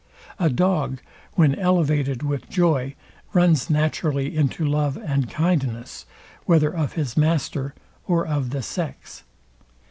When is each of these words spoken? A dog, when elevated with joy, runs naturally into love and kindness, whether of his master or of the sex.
A 0.39 0.49
dog, 0.49 0.99
when 1.35 1.53
elevated 1.53 2.23
with 2.23 2.49
joy, 2.49 2.95
runs 3.33 3.69
naturally 3.69 4.35
into 4.35 4.65
love 4.65 4.97
and 4.97 5.29
kindness, 5.29 6.07
whether 6.45 6.75
of 6.75 6.93
his 6.93 7.15
master 7.15 7.75
or 8.07 8.25
of 8.25 8.49
the 8.49 8.63
sex. 8.63 9.21